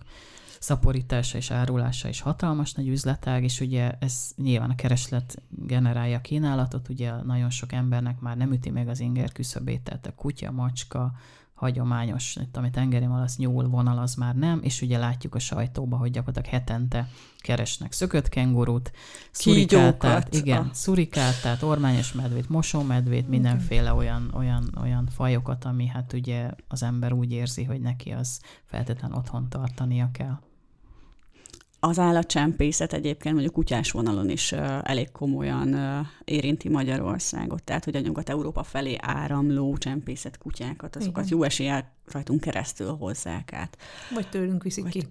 [0.59, 6.21] szaporítása és árulása is hatalmas nagy üzletág, és ugye ez nyilván a kereslet generálja a
[6.21, 10.51] kínálatot, ugye nagyon sok embernek már nem üti meg az inger küszöbét, tehát a kutya,
[10.51, 11.13] macska,
[11.59, 15.99] hagyományos, itt, amit tengeri malasz, nyúl vonal, az már nem, és ugye látjuk a sajtóban,
[15.99, 18.91] hogy gyakorlatilag hetente keresnek szökött kengurút,
[19.31, 20.71] szurikáltát, igen, ah.
[20.71, 27.31] szurikáltát, ormányos medvét, mosómedvét, mindenféle olyan, olyan, olyan fajokat, ami hát ugye az ember úgy
[27.31, 30.39] érzi, hogy neki az feltétlen otthon tartania kell.
[31.81, 35.77] Az állatcsempészet egyébként mondjuk kutyás vonalon is elég komolyan
[36.23, 41.37] érinti Magyarországot, tehát hogy a Nyugat-Európa felé áramló csempészet kutyákat, azokat Igen.
[41.37, 43.77] jó eséllyel rajtunk keresztül hozzák át.
[44.13, 44.91] Vagy tőlünk viszik Vagy...
[44.91, 45.07] ki.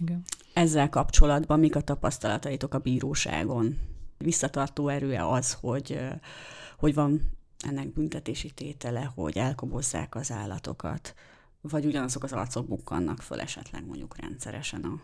[0.00, 0.22] Igen.
[0.52, 3.78] Ezzel kapcsolatban mik a tapasztalataitok a bíróságon?
[4.18, 5.98] Visszatartó erője az, hogy,
[6.78, 7.20] hogy van
[7.58, 11.14] ennek büntetési tétele, hogy elkobozzák az állatokat,
[11.60, 15.00] vagy ugyanazok az arcok bukkannak föl esetleg mondjuk rendszeresen a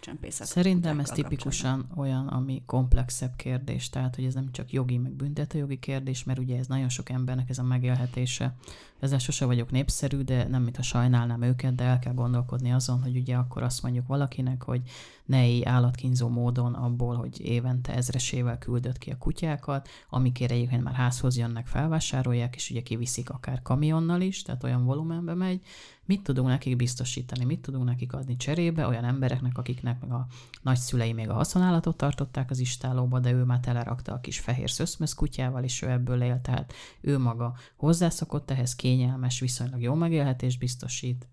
[0.00, 0.46] csempészet.
[0.46, 5.78] Szerintem ez tipikusan olyan, ami komplexebb kérdés, tehát hogy ez nem csak jogi, meg büntetőjogi
[5.78, 8.54] kérdés, mert ugye ez nagyon sok embernek ez a megélhetése.
[9.00, 13.16] Ezzel sose vagyok népszerű, de nem mintha sajnálnám őket, de el kell gondolkodni azon, hogy
[13.16, 14.82] ugye akkor azt mondjuk valakinek, hogy
[15.24, 20.94] ne élj állatkínzó módon abból, hogy évente ezresével küldött ki a kutyákat, amikért egyébként már
[20.94, 25.60] házhoz jönnek, felvásárolják, és ugye kiviszik akár kamionnal is, tehát olyan volumenbe megy,
[26.06, 28.86] mit tudunk nekik biztosítani, mit tudunk nekik adni cserébe?
[28.86, 30.26] Olyan embereknek, akiknek meg a
[30.62, 35.14] nagyszülei még a haszonállatot tartották az istálóba, de ő már telerakta a kis fehér szöszmösz
[35.14, 41.28] kutyával, és ő ebből él, tehát ő maga hozzászokott ehhez, kényelmes, viszonylag jó megélhetést biztosít,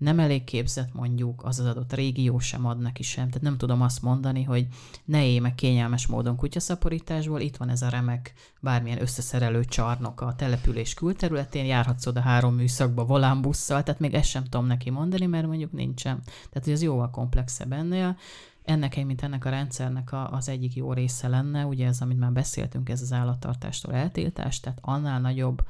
[0.00, 3.26] nem elég képzett mondjuk, az az adott régió sem ad neki sem.
[3.26, 4.66] Tehát nem tudom azt mondani, hogy
[5.04, 10.34] ne élj meg kényelmes módon kutyaszaporításból, itt van ez a remek bármilyen összeszerelő csarnok a
[10.34, 15.46] település külterületén, járhatsz oda három műszakba volánbusszal, tehát még ezt sem tudom neki mondani, mert
[15.46, 16.20] mondjuk nincsen.
[16.24, 18.16] Tehát hogy ez jóval komplexebb ennél.
[18.64, 22.32] Ennek, mint ennek a rendszernek a, az egyik jó része lenne, ugye ez, amit már
[22.32, 25.62] beszéltünk, ez az állattartástól eltiltás, tehát annál nagyobb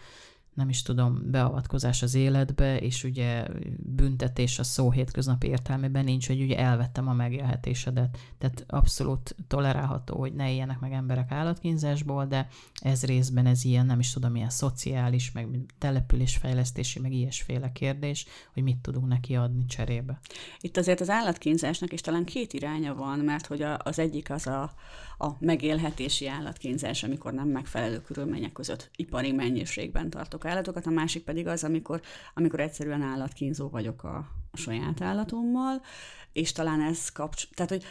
[0.61, 3.47] nem is tudom, beavatkozás az életbe, és ugye
[3.77, 8.19] büntetés a szó hétköznapi értelmében nincs, hogy ugye elvettem a megélhetésedet.
[8.39, 13.99] Tehát abszolút tolerálható, hogy ne éljenek meg emberek állatkínzásból, de ez részben ez ilyen, nem
[13.99, 20.21] is tudom, ilyen szociális, meg településfejlesztési, meg ilyesféle kérdés, hogy mit tudunk neki adni cserébe.
[20.61, 24.73] Itt azért az állatkínzásnak is talán két iránya van, mert hogy az egyik az a,
[25.19, 31.47] a megélhetési állatkínzás, amikor nem megfelelő körülmények között ipari mennyiségben tartok állatokat, a másik pedig
[31.47, 32.01] az, amikor,
[32.35, 34.17] amikor egyszerűen állatkínzó vagyok a,
[34.51, 35.81] a saját állatommal,
[36.33, 37.49] és talán ez kapcs...
[37.51, 37.85] Tehát, hogy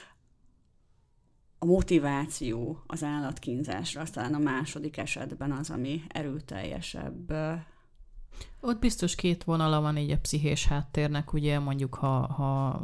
[1.60, 7.34] a motiváció az állatkínzásra, az talán a második esetben az, ami erőteljesebb.
[8.60, 12.82] Ott biztos két vonala van így a pszichés háttérnek, ugye mondjuk ha, ha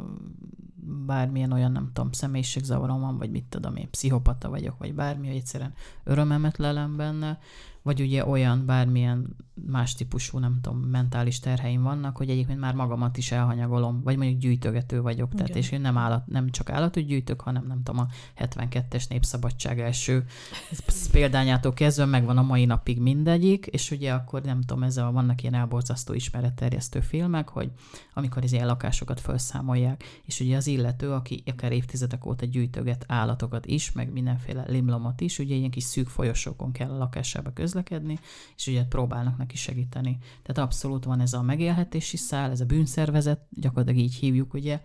[1.06, 5.36] bármilyen olyan, nem tudom, személyiségzavarom van, vagy mit tudom én, pszichopata vagyok, vagy bármi, hogy
[5.36, 7.38] egyszerűen örömemet lelem benne,
[7.86, 13.16] vagy ugye olyan bármilyen más típusú, nem tudom, mentális terheim vannak, hogy egyébként már magamat
[13.16, 15.46] is elhanyagolom, vagy mondjuk gyűjtögető vagyok, Igen.
[15.46, 18.06] tehát és én nem, állat, nem csak állatot gyűjtök, hanem nem tudom, a
[18.38, 20.24] 72-es Népszabadság első
[21.12, 25.42] példányától kezdve megvan a mai napig mindegyik, és ugye akkor nem tudom, ez a, vannak
[25.42, 27.70] ilyen elborzasztó ismeretterjesztő filmek, hogy
[28.14, 33.66] amikor az ilyen lakásokat felszámolják, és ugye az illető, aki akár évtizedek óta gyűjtöget állatokat
[33.66, 37.75] is, meg mindenféle limlomot is, ugye ilyen kis szűk folyosókon kell a lakásába közlekedni,
[38.56, 40.18] és ugye próbálnak neki segíteni.
[40.42, 44.80] Tehát abszolút van ez a megélhetési szál, ez a bűnszervezet, gyakorlatilag így hívjuk, ugye,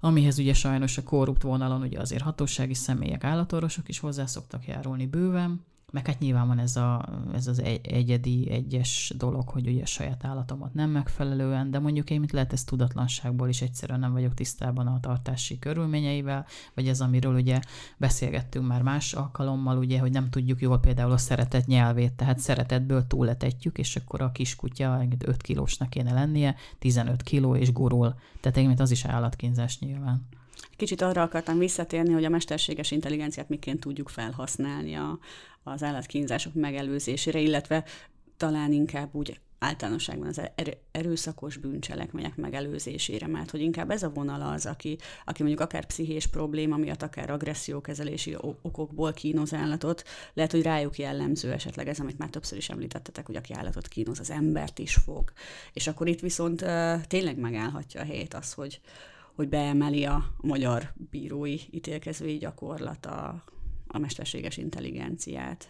[0.00, 5.06] amihez ugye sajnos a korrupt vonalon ugye azért hatósági személyek, állatorvosok is hozzá szoktak járulni
[5.06, 9.82] bőven, meg hát nyilván van ez, a, ez az egy, egyedi, egyes dolog, hogy ugye
[9.82, 14.12] a saját állatomat nem megfelelően, de mondjuk én mit lehet ez tudatlanságból is egyszerűen nem
[14.12, 17.60] vagyok tisztában a tartási körülményeivel, vagy ez, amiről ugye
[17.96, 23.06] beszélgettünk már más alkalommal, ugye, hogy nem tudjuk jól például a szeretet nyelvét, tehát szeretetből
[23.06, 28.14] túletetjük, és akkor a kiskutya 5 kilósnak kéne lennie, 15 kiló és gurul.
[28.40, 30.26] Tehát egyébként az is állatkínzás nyilván.
[30.76, 35.18] Kicsit arra akartam visszatérni, hogy a mesterséges intelligenciát miként tudjuk felhasználni a,
[35.62, 37.84] az állatkínzások megelőzésére, illetve
[38.36, 40.40] talán inkább úgy általánosságban az
[40.90, 46.26] erőszakos bűncselekmények megelőzésére, mert hogy inkább ez a vonal az, aki, aki mondjuk akár pszichés
[46.26, 52.28] probléma miatt, akár agressziókezelési okokból kínoz állatot, lehet, hogy rájuk jellemző esetleg ez, amit már
[52.28, 55.32] többször is említettetek, hogy aki állatot kínoz, az embert is fog.
[55.72, 58.80] És akkor itt viszont uh, tényleg megállhatja a helyét az, hogy,
[59.34, 63.44] hogy beemeli a magyar bírói ítélkezői gyakorlata a
[63.98, 65.68] mesterséges intelligenciát.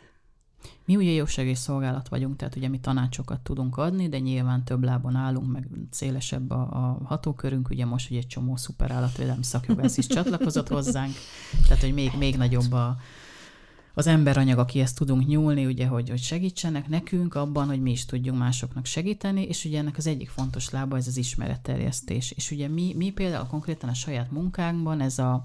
[0.84, 5.52] Mi ugye jogsegélyszolgálat vagyunk, tehát ugye mi tanácsokat tudunk adni, de nyilván több lábon állunk,
[5.52, 10.68] meg szélesebb a, a hatókörünk, ugye most ugye egy csomó szuper állatvédelmi szakjogász is csatlakozott
[10.68, 11.12] hozzánk,
[11.68, 12.96] tehát hogy még, még nagyobb a,
[13.94, 18.38] az emberanyag, akihez tudunk nyúlni, ugye, hogy, hogy segítsenek nekünk abban, hogy mi is tudjunk
[18.38, 22.30] másoknak segíteni, és ugye ennek az egyik fontos lába ez az ismeretterjesztés.
[22.30, 25.44] És ugye mi, mi például konkrétan a saját munkánkban ez a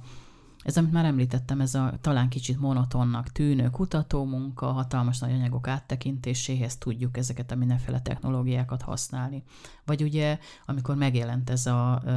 [0.68, 6.78] Ez, amit már említettem, ez a talán kicsit monotonnak tűnő kutatómunka, hatalmas nagy anyagok áttekintéséhez
[6.78, 9.44] tudjuk ezeket a mindenféle technológiákat használni.
[9.86, 12.12] Vagy ugye, amikor megjelent ez a uh,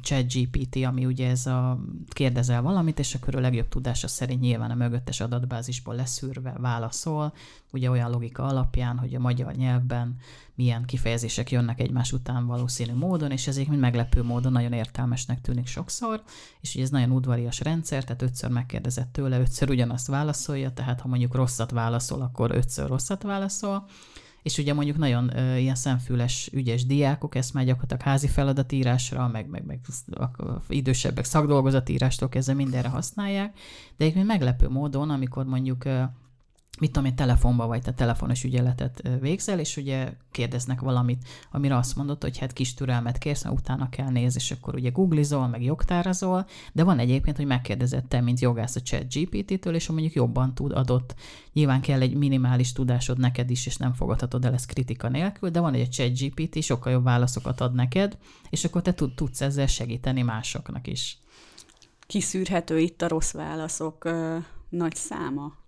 [0.00, 4.70] chat GPT, ami ugye ez a kérdezel valamit, és akkor a legjobb tudása szerint nyilván
[4.70, 7.32] a mögöttes adatbázisból leszűrve válaszol,
[7.72, 10.16] ugye olyan logika alapján, hogy a magyar nyelvben
[10.54, 15.66] milyen kifejezések jönnek egymás után valószínű módon, és ezért mind meglepő módon nagyon értelmesnek tűnik
[15.66, 16.22] sokszor,
[16.60, 21.08] és ugye ez nagyon udvarias rendszer, tehát ötször megkérdezett tőle, ötször ugyanazt válaszolja, tehát ha
[21.08, 23.84] mondjuk rosszat válaszol, akkor ötször rosszat válaszol,
[24.42, 29.48] és ugye mondjuk nagyon ö, ilyen szemfüles, ügyes diákok ezt már gyakorlatilag házi feladatírásra, meg,
[29.48, 29.80] meg, meg
[30.68, 33.58] idősebbek szakdolgozatírástól kezdve mindenre használják,
[33.96, 35.84] de egyébként meglepő módon, amikor mondjuk
[36.80, 41.96] mit tudom én, telefonba vagy, te telefonos ügyeletet végzel, és ugye kérdeznek valamit, amire azt
[41.96, 45.62] mondod, hogy hát kis türelmet kérsz, mert utána kell nézni, és akkor ugye googlizol, meg
[45.62, 50.54] jogtárazol, de van egyébként, hogy megkérdezett te, mint jogász a chat GPT-től, és mondjuk jobban
[50.54, 51.14] tud adott.
[51.52, 55.60] Nyilván kell egy minimális tudásod neked is, és nem fogadhatod el ezt kritika nélkül, de
[55.60, 58.18] van egy chat GPT, sokkal jobb válaszokat ad neked,
[58.50, 61.18] és akkor te tud, tudsz ezzel segíteni másoknak is.
[62.06, 65.60] Kiszűrhető itt a rossz válaszok ö, nagy száma?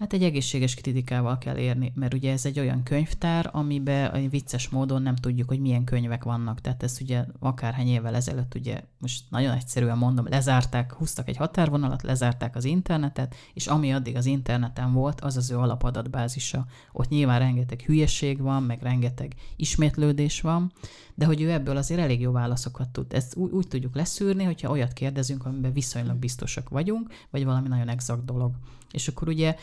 [0.00, 5.02] Hát egy egészséges kritikával kell érni, mert ugye ez egy olyan könyvtár, amiben vicces módon
[5.02, 6.60] nem tudjuk, hogy milyen könyvek vannak.
[6.60, 12.02] Tehát ezt ugye akárhány évvel ezelőtt, ugye most nagyon egyszerűen mondom, lezárták, húztak egy határvonalat,
[12.02, 16.66] lezárták az internetet, és ami addig az interneten volt, az az ő alapadatbázisa.
[16.92, 20.72] Ott nyilván rengeteg hülyeség van, meg rengeteg ismétlődés van,
[21.14, 23.12] de hogy ő ebből azért elég jó válaszokat tud.
[23.12, 27.88] Ezt úgy, úgy tudjuk leszűrni, hogyha olyat kérdezünk, amiben viszonylag biztosak vagyunk, vagy valami nagyon
[27.88, 28.54] exakt dolog.
[28.90, 29.56] És akkor ugye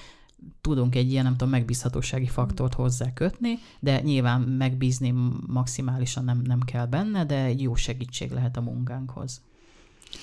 [0.62, 5.14] tudunk egy ilyen, nem tudom, megbízhatósági faktort hozzá kötni, de nyilván megbízni
[5.48, 9.42] maximálisan nem, nem kell benne, de jó segítség lehet a munkánkhoz.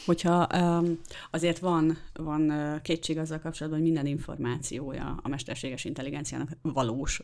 [0.07, 0.40] Hogyha
[1.31, 7.22] azért van, van kétség azzal kapcsolatban, hogy minden információja a mesterséges intelligenciának valós,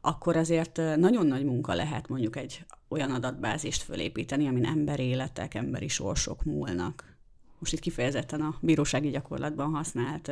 [0.00, 6.44] akkor azért nagyon nagy munka lehet mondjuk egy olyan adatbázist fölépíteni, amin emberéletek, emberi sorsok
[6.44, 7.17] múlnak
[7.58, 10.30] most itt kifejezetten a bírósági gyakorlatban használt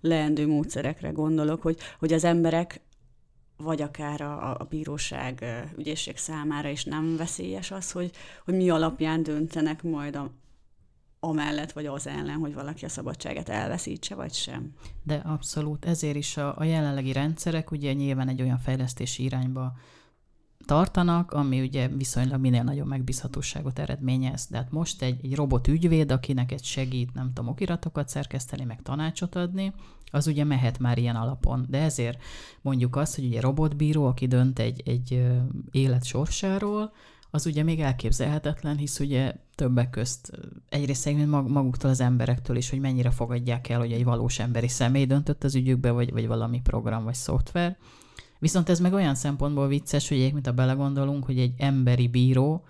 [0.00, 2.80] leendő módszerekre gondolok, hogy, hogy az emberek
[3.56, 5.44] vagy akár a, a bíróság,
[5.78, 8.10] ügyészség számára is nem veszélyes az, hogy,
[8.44, 10.30] hogy mi alapján döntenek majd a,
[11.20, 14.72] amellett vagy az ellen, hogy valaki a szabadságát elveszítse, vagy sem.
[15.02, 19.72] De abszolút, ezért is a, a jelenlegi rendszerek ugye nyilván egy olyan fejlesztési irányba
[20.64, 24.46] tartanak, ami ugye viszonylag minél nagyobb megbízhatóságot eredményez.
[24.50, 28.82] De hát most egy, egy robot ügyvéd, akinek egy segít, nem tudom, okiratokat szerkeszteni, meg
[28.82, 29.72] tanácsot adni,
[30.10, 31.66] az ugye mehet már ilyen alapon.
[31.68, 32.22] De ezért
[32.60, 35.24] mondjuk azt, hogy ugye robotbíró, aki dönt egy, egy
[35.70, 36.92] élet sorsáról,
[37.34, 40.30] az ugye még elképzelhetetlen, hisz ugye többek közt
[40.68, 45.04] egyrészt egyébként maguktól az emberektől is, hogy mennyire fogadják el, hogy egy valós emberi személy
[45.04, 47.76] döntött az ügyükbe, vagy, vagy valami program, vagy szoftver.
[48.42, 52.64] Viszont ez meg olyan szempontból vicces, hogy egyébként ha belegondolunk, hogy egy emberi bíró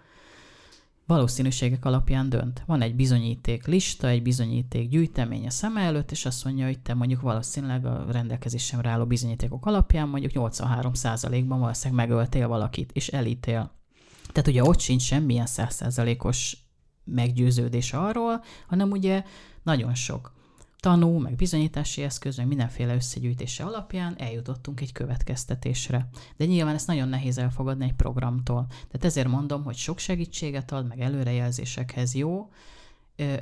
[1.06, 2.62] valószínűségek alapján dönt.
[2.66, 6.94] Van egy bizonyíték lista, egy bizonyíték gyűjtemény a szem előtt, és azt mondja, hogy te
[6.94, 13.70] mondjuk valószínűleg a rendelkezésemre álló bizonyítékok alapján mondjuk 83%-ban valószínűleg megöltél valakit, és elítél.
[14.32, 16.56] Tehát ugye ott sincs semmilyen 100%-os
[17.04, 19.24] meggyőződés arról, hanem ugye
[19.62, 20.32] nagyon sok
[20.82, 26.08] tanú, meg bizonyítási eszköz, meg mindenféle összegyűjtése alapján eljutottunk egy következtetésre.
[26.36, 28.66] De nyilván ezt nagyon nehéz elfogadni egy programtól.
[28.68, 32.50] Tehát ezért mondom, hogy sok segítséget ad, meg előrejelzésekhez jó,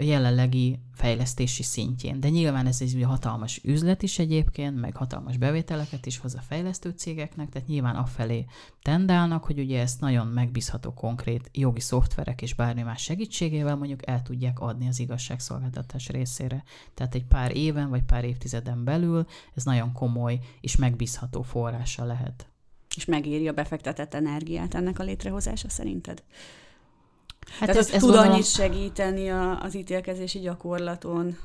[0.01, 2.21] jelenlegi fejlesztési szintjén.
[2.21, 6.91] De nyilván ez egy hatalmas üzlet is egyébként, meg hatalmas bevételeket is hoz a fejlesztő
[6.91, 8.45] cégeknek, tehát nyilván afelé
[8.83, 14.23] tendálnak, hogy ugye ezt nagyon megbízható konkrét jogi szoftverek és bármi más segítségével mondjuk el
[14.23, 16.65] tudják adni az igazságszolgáltatás részére.
[16.95, 22.49] Tehát egy pár éven vagy pár évtizeden belül ez nagyon komoly és megbízható forrása lehet.
[22.97, 26.23] És megéri a befektetett energiát ennek a létrehozása szerinted?
[27.49, 28.33] Hát Tehát ez, ez tud gondolom...
[28.33, 31.37] annyit segíteni a, az ítélkezési gyakorlaton,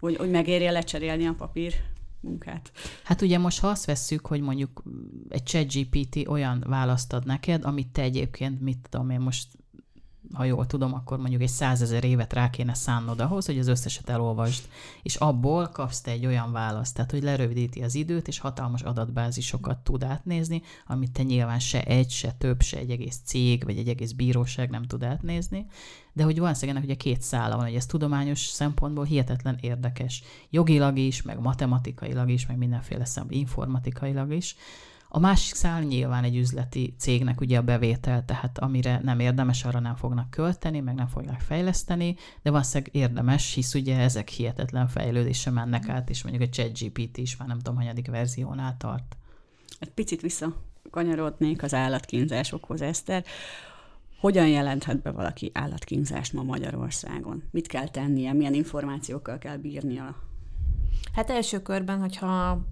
[0.00, 1.74] hogy, hogy megérje lecserélni a papír
[2.20, 2.72] munkát.
[3.04, 4.82] Hát ugye most ha azt vesszük, hogy mondjuk
[5.28, 9.48] egy chat GPT olyan választ ad neked, amit te egyébként, mit tudom én most
[10.32, 14.08] ha jól tudom, akkor mondjuk egy százezer évet rá kéne szánnod ahhoz, hogy az összeset
[14.08, 14.68] elolvasd,
[15.02, 19.78] és abból kapsz te egy olyan választ, tehát hogy lerövidíti az időt, és hatalmas adatbázisokat
[19.78, 23.88] tud átnézni, amit te nyilván se egy, se több, se egy egész cég, vagy egy
[23.88, 25.66] egész bíróság nem tud átnézni,
[26.12, 30.22] de hogy van ennek ugye két szála van, hogy ez tudományos szempontból hihetetlen érdekes.
[30.50, 34.56] Jogilag is, meg matematikailag is, meg mindenféle szempontból, informatikailag is,
[35.14, 39.80] A másik szál nyilván egy üzleti cégnek ugye a bevétel, tehát amire nem érdemes, arra
[39.80, 45.50] nem fognak költeni, meg nem fogják fejleszteni, de valószínűleg érdemes, hisz ugye ezek hihetetlen fejlődése
[45.50, 49.16] mennek át, és mondjuk a ChatGPT is már nem tudom, hanyadik verziónál tart.
[49.78, 53.24] Egy picit visszakanyarodnék az állatkínzásokhoz, Eszter.
[54.20, 57.42] Hogyan jelenthet be valaki állatkínzást ma Magyarországon?
[57.50, 58.32] Mit kell tennie?
[58.32, 60.16] Milyen információkkal kell bírnia?
[61.14, 62.62] Hát első körben, hogyha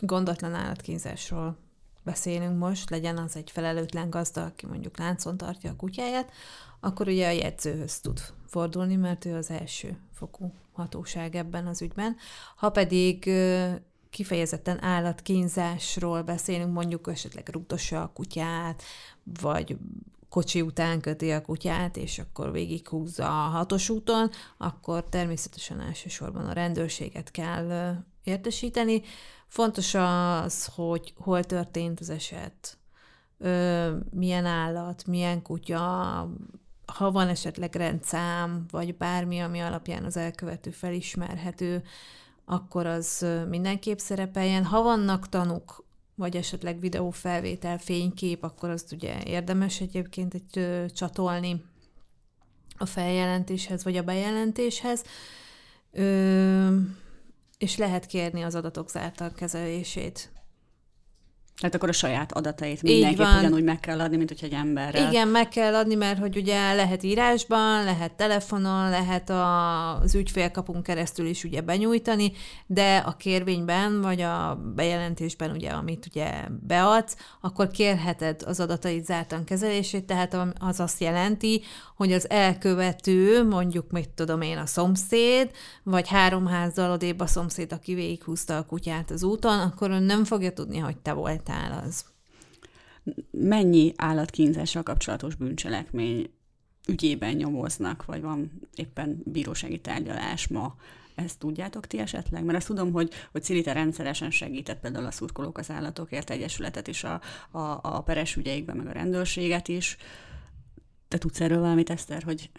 [0.00, 1.56] gondotlan állatkínzásról
[2.02, 6.32] beszélünk most, legyen az egy felelőtlen gazda, aki mondjuk láncon tartja a kutyáját,
[6.80, 12.16] akkor ugye a jegyzőhöz tud fordulni, mert ő az első fokú hatóság ebben az ügyben.
[12.56, 13.30] Ha pedig
[14.10, 18.82] kifejezetten állatkínzásról beszélünk, mondjuk esetleg rúgdossa a kutyát,
[19.40, 19.76] vagy
[20.28, 26.52] kocsi után köti a kutyát, és akkor végighúzza a hatos úton, akkor természetesen elsősorban a
[26.52, 29.02] rendőrséget kell értesíteni.
[29.50, 32.78] Fontos az, hogy hol történt az eset,
[34.10, 35.78] milyen állat, milyen kutya,
[36.86, 41.82] ha van esetleg rendszám, vagy bármi, ami alapján az elkövető felismerhető,
[42.44, 44.64] akkor az mindenképp szerepeljen.
[44.64, 45.84] Ha vannak tanuk,
[46.14, 51.64] vagy esetleg videófelvétel, fénykép, akkor azt ugye érdemes egyébként egy ö, csatolni
[52.78, 55.04] a feljelentéshez, vagy a bejelentéshez.
[55.92, 56.76] Ö,
[57.60, 60.32] és lehet kérni az adatok zártan kezelését.
[61.60, 65.10] Tehát akkor a saját adatait mindenképp ugyanúgy meg kell adni, mint hogy egy emberrel.
[65.10, 71.26] Igen, meg kell adni, mert hogy ugye lehet írásban, lehet telefonon, lehet az ügyfélkapunk keresztül
[71.26, 72.32] is ugye benyújtani,
[72.66, 79.44] de a kérvényben, vagy a bejelentésben ugye, amit ugye beadsz, akkor kérheted az adatait zártan
[79.44, 81.62] kezelését, tehát az azt jelenti,
[81.96, 85.50] hogy az elkövető, mondjuk mit tudom én, a szomszéd,
[85.82, 90.24] vagy három házzal odébb a szomszéd, aki végighúzta a kutyát az úton, akkor ön nem
[90.24, 92.04] fogja tudni, hogy te volt voltál az.
[93.30, 96.30] Mennyi állatkínzással kapcsolatos bűncselekmény
[96.88, 100.76] ügyében nyomoznak, vagy van éppen bírósági tárgyalás ma?
[101.14, 102.44] Ezt tudjátok ti esetleg?
[102.44, 107.04] Mert azt tudom, hogy, hogy Cilita rendszeresen segített például a szurkolók az állatokért egyesületet is
[107.04, 107.20] a,
[107.50, 109.96] a, a peres ügyeikben, meg a rendőrséget is.
[111.08, 112.50] Te tudsz erről valamit, Eszter, hogy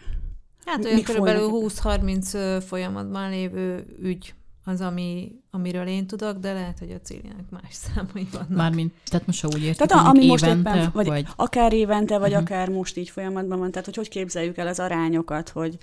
[0.64, 4.34] Hát olyan körülbelül 20-30 folyamatban lévő ügy
[4.64, 8.48] az, ami, amiről én tudok, de lehet, hogy a Célinek más számai vannak.
[8.48, 12.44] Mármint, tehát most úgy értük, tehát, ami most éppen, vagy, vagy akár évente, vagy uh-huh.
[12.44, 15.78] akár most így folyamatban van, tehát hogy hogy képzeljük el az arányokat, hogy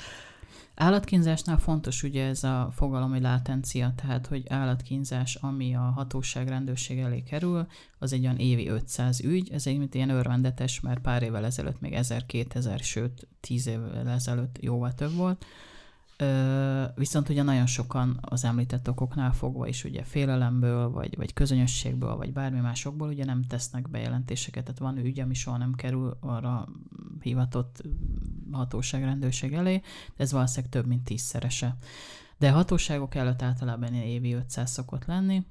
[0.82, 7.00] Állatkínzásnál fontos ugye ez a fogalom, hogy látencia, tehát hogy állatkínzás, ami a hatóság rendőrség
[7.00, 7.68] elé kerül,
[7.98, 11.80] az egy olyan évi 500 ügy, ez egy mint ilyen örvendetes, mert pár évvel ezelőtt
[11.80, 15.46] még 1000-2000, sőt 10 évvel ezelőtt jóval több volt,
[16.96, 22.34] viszont ugye nagyon sokan az említett okoknál fogva is ugye félelemből, vagy, vagy közönösségből, vagy
[22.34, 24.64] bármi másokból ugye nem tesznek bejelentéseket.
[24.64, 26.68] Tehát van ügy, ami soha nem kerül arra
[27.22, 27.84] hivatott
[28.52, 29.76] hatóság, rendőrség elé,
[30.18, 31.78] de ez valószínűleg több mint tízszerese.
[32.38, 35.46] De hatóságok előtt általában évi 500 szokott lenni,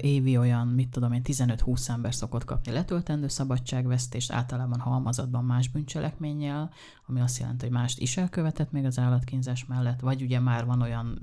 [0.00, 6.70] évi olyan, mit tudom én, 15-20 ember szokott kapni letöltendő szabadságvesztést, általában halmazatban más bűncselekménnyel,
[7.06, 10.82] ami azt jelenti, hogy mást is elkövetett még az állatkínzás mellett, vagy ugye már van
[10.82, 11.18] olyan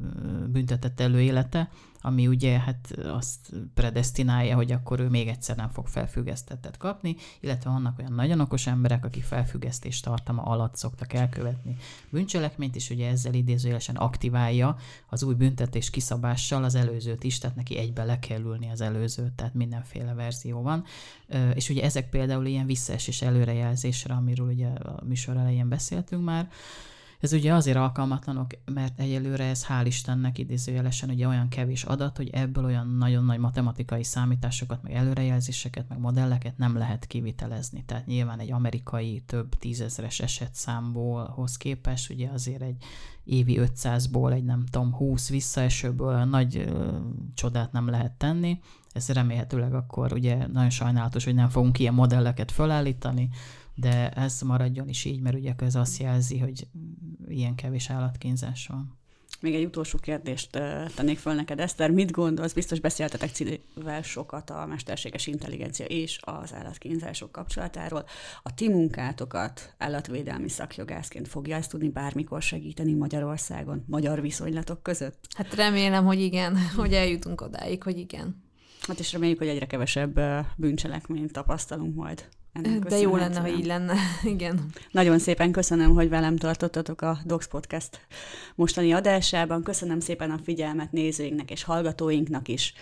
[0.52, 1.70] büntetett előélete,
[2.02, 7.70] ami ugye hát azt predestinálja, hogy akkor ő még egyszer nem fog felfüggesztettet kapni, illetve
[7.70, 11.76] vannak olyan nagyon okos emberek, akik felfüggesztés tartama alatt szoktak elkövetni
[12.10, 14.76] bűncselekményt, és ugye ezzel idézőjelesen aktiválja
[15.10, 19.34] az új büntetés kiszabással az előzőt is, tehát neki egybe le kell ülni az előzőt,
[19.34, 20.84] tehát mindenféle verzió van.
[21.54, 26.50] És ugye ezek például ilyen visszaesés előrejelzésre, amiről ugye a műsor elején beszéltünk már,
[27.22, 32.30] ez ugye azért alkalmatlanok, mert egyelőre ez hál' Istennek idézőjelesen ugye olyan kevés adat, hogy
[32.30, 37.84] ebből olyan nagyon nagy matematikai számításokat, meg előrejelzéseket, meg modelleket nem lehet kivitelezni.
[37.86, 42.84] Tehát nyilván egy amerikai több tízezres esetszámból hoz képest, ugye azért egy
[43.24, 46.98] évi 500-ból, egy nem tudom, 20 visszaesőből nagy ö,
[47.34, 48.60] csodát nem lehet tenni.
[48.94, 53.30] Ez remélhetőleg akkor ugye nagyon sajnálatos, hogy nem fogunk ilyen modelleket felállítani,
[53.76, 56.68] de ez maradjon is így, mert ugye ez azt jelzi, hogy
[57.28, 59.00] ilyen kevés állatkínzás van.
[59.42, 60.50] Még egy utolsó kérdést
[60.96, 61.92] tennék föl neked, Eszter.
[61.92, 62.54] Mit gondolsz?
[62.54, 68.06] Biztos beszéltetek Cilivel sokat a mesterséges intelligencia és az állatkínzások kapcsolatáról.
[68.44, 75.20] A ti munkátokat állatvédelmi szakjogászként fogja ezt tudni bármikor segíteni Magyarországon, magyar viszonylatok között?
[75.36, 78.50] Hát remélem, hogy igen, hogy eljutunk odáig, hogy igen.
[78.92, 80.20] Hát és reméljük, hogy egyre kevesebb
[80.56, 83.94] bűncselekményt tapasztalunk majd ennek De jó lenne, ha így lenne.
[84.24, 84.66] Igen.
[84.92, 88.08] Nagyon szépen köszönöm, hogy velem tartottatok a Docs Podcast
[88.56, 89.64] mostani adásában.
[89.64, 92.74] Köszönöm szépen a figyelmet nézőinknek és hallgatóinknak is.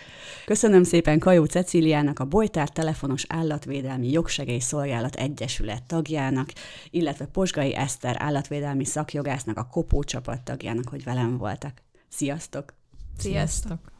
[0.44, 6.52] Köszönöm szépen Kajó Cecíliának, a Bojtár Telefonos Állatvédelmi Jogsegély Szolgálat Egyesület tagjának,
[6.90, 11.82] illetve Posgai Eszter állatvédelmi szakjogásznak, a Kopó csapat tagjának, hogy velem voltak.
[12.08, 12.74] Sziasztok!
[13.18, 13.99] Sziasztok!